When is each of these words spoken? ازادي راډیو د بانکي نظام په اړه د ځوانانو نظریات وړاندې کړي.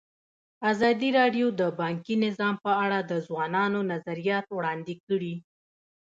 ازادي 0.71 1.09
راډیو 1.19 1.47
د 1.59 1.61
بانکي 1.79 2.15
نظام 2.25 2.55
په 2.65 2.71
اړه 2.83 2.99
د 3.11 3.13
ځوانانو 3.27 3.79
نظریات 3.93 4.45
وړاندې 4.51 4.93
کړي. 5.05 5.33